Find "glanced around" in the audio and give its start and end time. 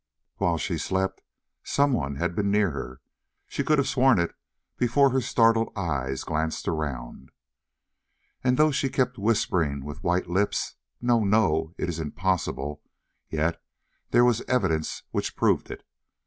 6.23-7.29